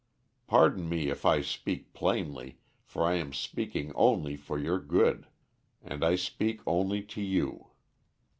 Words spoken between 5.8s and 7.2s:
and I speak only